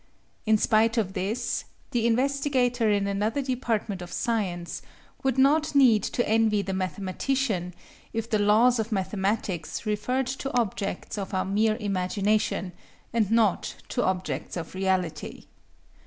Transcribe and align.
In 0.47 0.57
spite 0.57 0.97
of 0.97 1.13
this, 1.13 1.65
the 1.91 2.07
investigator 2.07 2.89
in 2.89 3.05
another 3.05 3.39
department 3.43 4.01
of 4.01 4.11
science 4.11 4.81
would 5.21 5.37
not 5.37 5.75
need 5.75 6.01
to 6.01 6.27
envy 6.27 6.63
the 6.63 6.73
mathematician 6.73 7.75
if 8.11 8.27
the 8.27 8.39
laws 8.39 8.79
of 8.79 8.91
mathematics 8.91 9.85
referred 9.85 10.25
to 10.25 10.59
objects 10.59 11.19
of 11.19 11.35
our 11.35 11.45
mere 11.45 11.77
imagination, 11.79 12.71
and 13.13 13.29
not 13.29 13.75
to 13.89 14.03
objects 14.03 14.57
of 14.57 14.73
reality. 14.73 15.45